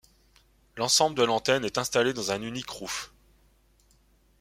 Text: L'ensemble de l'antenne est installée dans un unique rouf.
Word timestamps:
L'ensemble 0.77 1.15
de 1.15 1.21
l'antenne 1.21 1.63
est 1.63 1.77
installée 1.77 2.13
dans 2.13 2.31
un 2.31 2.41
unique 2.41 2.71
rouf. 2.71 3.13